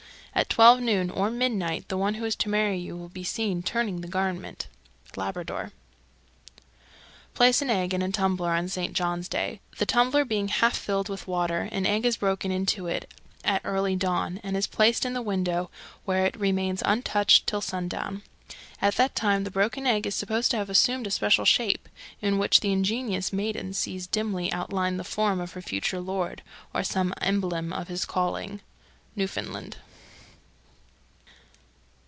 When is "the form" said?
24.97-25.41